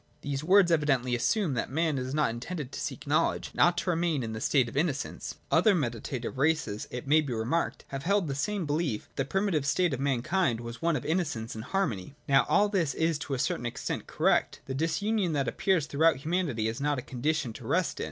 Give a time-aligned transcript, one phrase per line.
[0.21, 3.89] These words evidently assume that man is not intended to seek knowledge, and ought to
[3.91, 5.35] remain in the state of innocence.
[5.51, 9.25] Other medita tive races, it may be remarked, have held the same belief that the
[9.25, 12.15] primitive state of mankind was one of innocence and harmony.
[12.27, 14.61] Now all this is to a certain extent correct.
[14.65, 17.99] The disunion that appears throughout humanity is not a condition to rest in.